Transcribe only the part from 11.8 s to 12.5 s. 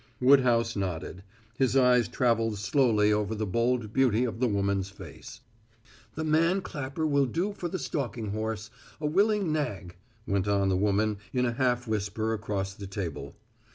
whisper